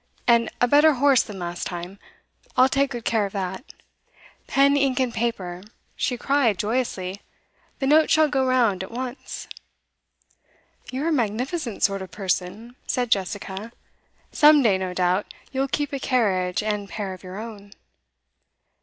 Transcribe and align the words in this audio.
And 0.25 0.49
a 0.59 0.67
better 0.67 0.93
horse 0.93 1.21
than 1.21 1.37
last 1.37 1.67
time; 1.67 1.99
I'll 2.57 2.67
take 2.69 2.89
good 2.89 3.05
care 3.05 3.27
of 3.27 3.33
that. 3.33 3.71
Pen, 4.47 4.75
ink, 4.75 4.99
and 4.99 5.13
paper!' 5.13 5.61
she 5.95 6.17
cried 6.17 6.57
joyously. 6.57 7.21
'The 7.77 7.85
note 7.85 8.09
shall 8.09 8.27
go 8.27 8.43
round 8.43 8.81
at 8.81 8.89
once.' 8.89 9.47
'You're 10.91 11.09
a 11.09 11.13
magnificent 11.13 11.83
sort 11.83 12.01
of 12.01 12.09
person,' 12.09 12.75
said 12.87 13.11
Jessica. 13.11 13.71
'Some 14.31 14.63
day, 14.63 14.79
no 14.79 14.95
doubt, 14.95 15.31
you'll 15.51 15.67
keep 15.67 15.93
a 15.93 15.99
carriage 15.99 16.63
and 16.63 16.89
pair 16.89 17.13
of 17.13 17.21
your 17.23 17.37
own. 17.39 17.71